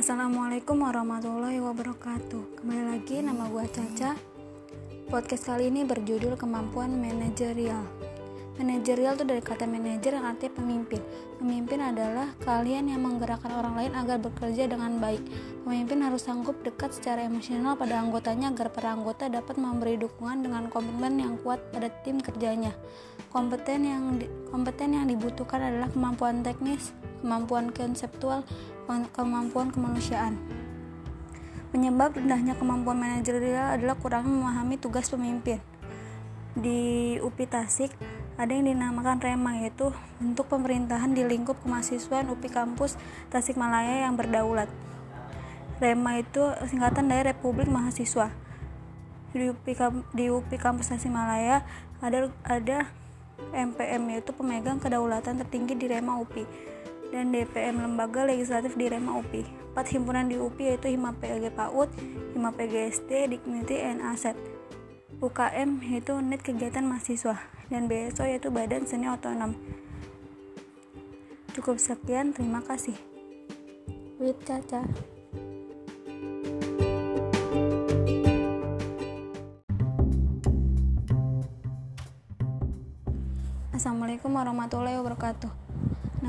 [0.00, 2.56] Assalamualaikum warahmatullahi wabarakatuh.
[2.56, 4.16] Kembali lagi nama gue Caca.
[5.12, 7.84] Podcast kali ini berjudul kemampuan manajerial.
[8.56, 11.04] Manajerial itu dari kata manajer yang artinya pemimpin.
[11.36, 15.20] Pemimpin adalah kalian yang menggerakkan orang lain agar bekerja dengan baik.
[15.68, 20.72] Pemimpin harus sanggup dekat secara emosional pada anggotanya agar para anggota dapat memberi dukungan dengan
[20.72, 22.72] komitmen yang kuat pada tim kerjanya.
[23.28, 24.16] Kompeten yang
[24.48, 28.42] kompeten yang dibutuhkan adalah kemampuan teknis, kemampuan konseptual,
[29.14, 30.40] kemampuan kemanusiaan.
[31.70, 35.62] Penyebab rendahnya kemampuan manajerial adalah kurangnya memahami tugas pemimpin.
[36.58, 37.94] Di UPI Tasik,
[38.34, 42.98] ada yang dinamakan REMA yaitu untuk pemerintahan di lingkup kemahasiswaan UPI Kampus
[43.30, 44.66] Tasikmalaya yang berdaulat.
[45.78, 48.34] REMA itu singkatan dari Republik Mahasiswa.
[49.30, 49.74] Di UPI,
[50.10, 51.62] di UPI Kampus Tasikmalaya
[52.02, 52.90] ada ada
[53.54, 56.44] MPM yaitu pemegang kedaulatan tertinggi di REMA UPI
[57.10, 59.42] dan DPM Lembaga Legislatif di Rema UPI.
[59.74, 61.90] Empat himpunan di UPI yaitu Hima PG PAUD,
[62.34, 64.38] Hima PGSD, Dignity and Asset.
[65.20, 67.36] UKM yaitu Unit Kegiatan Mahasiswa
[67.68, 69.52] dan BSO yaitu Badan Seni Otonom.
[71.52, 72.94] Cukup sekian, terima kasih.
[74.16, 74.86] Wit Caca.
[83.80, 85.69] Assalamualaikum warahmatullahi wabarakatuh.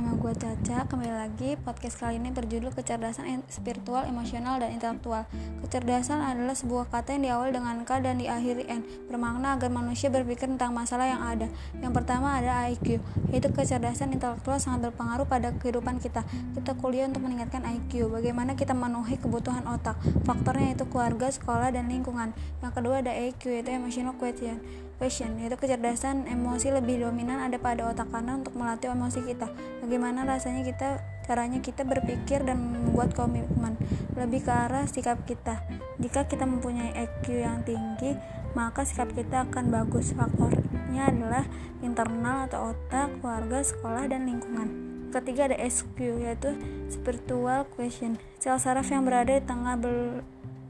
[0.02, 5.30] Nama gue Caca, kembali lagi podcast kali ini berjudul kecerdasan spiritual, emosional, dan intelektual.
[5.61, 10.49] Kecerdasan adalah sebuah kata yang diawali dengan K dan diakhiri N Bermakna agar manusia berpikir
[10.49, 11.45] tentang masalah yang ada.
[11.85, 12.97] Yang pertama ada IQ,
[13.29, 16.25] yaitu kecerdasan intelektual sangat berpengaruh pada kehidupan kita.
[16.57, 20.02] Kita kuliah untuk meningkatkan IQ, bagaimana kita memenuhi kebutuhan otak.
[20.25, 22.33] Faktornya itu keluarga, sekolah, dan lingkungan.
[22.66, 24.66] Yang kedua ada EQ, yaitu emotional quotient
[25.02, 29.49] Passion, yaitu kecerdasan emosi lebih dominan ada pada otak kanan untuk melatih emosi kita.
[29.81, 33.81] Bagaimana rasanya kita, caranya kita berpikir dan membuat komitmen
[34.13, 35.66] lebih ke arah sikap kita.
[35.97, 38.13] Jika kita mempunyai EQ yang tinggi,
[38.53, 40.13] maka sikap kita akan bagus.
[40.13, 41.50] Faktornya adalah
[41.81, 44.69] internal atau otak, keluarga, sekolah, dan lingkungan.
[45.09, 46.53] Ketiga ada SQ yaitu
[46.94, 48.22] spiritual question.
[48.38, 50.22] Sel saraf yang berada di tengah bel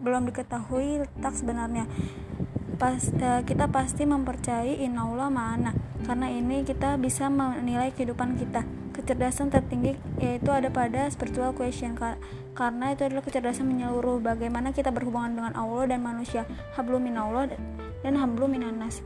[0.01, 1.85] belum diketahui letak sebenarnya
[2.81, 8.65] pas, uh, kita pasti mempercayai inallah mana karena ini kita bisa menilai kehidupan kita.
[8.97, 11.93] Kecerdasan tertinggi yaitu ada pada spiritual question
[12.57, 16.49] karena itu adalah kecerdasan menyeluruh bagaimana kita berhubungan dengan Allah dan manusia.
[16.73, 17.53] Hablum minallah
[18.01, 19.05] dan hablum minanas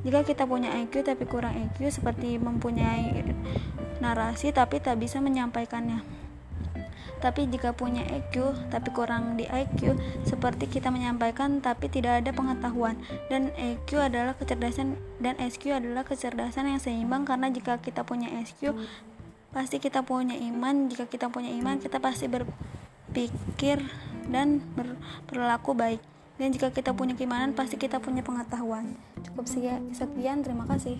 [0.00, 3.20] jika kita punya IQ tapi kurang IQ seperti mempunyai
[4.00, 6.00] narasi tapi tak bisa menyampaikannya
[7.20, 9.94] tapi jika punya EQ tapi kurang di IQ,
[10.24, 12.96] seperti kita menyampaikan tapi tidak ada pengetahuan.
[13.28, 18.72] Dan EQ adalah kecerdasan dan SQ adalah kecerdasan yang seimbang karena jika kita punya SQ
[19.50, 20.88] pasti kita punya iman.
[20.88, 23.84] Jika kita punya iman, kita pasti berpikir
[24.30, 26.00] dan berperilaku baik.
[26.40, 28.96] Dan jika kita punya keimanan, pasti kita punya pengetahuan.
[29.20, 30.96] Cukup sekian, terima kasih.